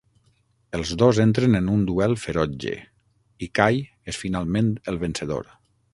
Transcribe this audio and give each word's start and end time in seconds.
Els 0.77 0.93
dos 1.01 1.19
entren 1.25 1.59
en 1.59 1.67
un 1.75 1.83
duel 1.91 2.17
ferotge, 2.23 2.73
i 3.49 3.53
Kay 3.61 3.79
és 4.13 4.19
finalment 4.23 4.73
el 4.95 4.99
vencedor. 5.05 5.55